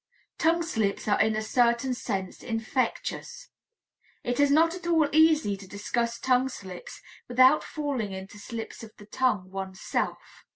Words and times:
Tongue 0.39 0.63
slips 0.63 1.07
are 1.07 1.21
in 1.21 1.35
a 1.35 1.43
certain 1.43 1.93
sense 1.93 2.41
infectious; 2.41 3.49
it 4.23 4.39
is 4.39 4.49
not 4.49 4.73
at 4.73 4.87
all 4.87 5.07
easy 5.11 5.55
to 5.55 5.67
discuss 5.67 6.17
tongue 6.19 6.49
slips 6.49 7.01
without 7.27 7.63
falling 7.63 8.11
into 8.11 8.39
slips 8.39 8.81
of 8.81 8.91
the 8.97 9.05
tongue 9.05 9.51
oneself. 9.51 10.43